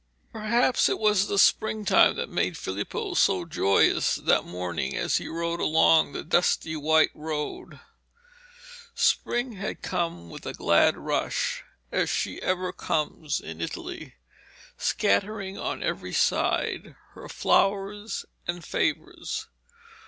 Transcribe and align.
Perhaps 0.31 0.89
it 0.89 0.97
was 0.97 1.27
the 1.27 1.37
springtime 1.37 2.15
that 2.15 2.27
made 2.27 2.57
Filippo 2.57 3.13
so 3.13 3.45
joyous 3.45 4.15
that 4.15 4.45
morning 4.45 4.95
as 4.97 5.17
he 5.17 5.27
rode 5.27 5.59
along 5.59 6.11
the 6.13 6.23
dusty 6.23 6.75
white 6.75 7.11
road. 7.13 7.79
Spring 8.95 9.51
had 9.57 9.83
come 9.83 10.31
with 10.31 10.47
a 10.47 10.53
glad 10.55 10.97
rush, 10.97 11.63
as 11.91 12.09
she 12.09 12.41
ever 12.41 12.73
comes 12.73 13.39
in 13.39 13.61
Italy, 13.61 14.15
scattering 14.75 15.59
on 15.59 15.83
every 15.83 16.13
side 16.13 16.95
her 17.13 17.29
flowers 17.29 18.25
and 18.47 18.65
favours. 18.65 19.49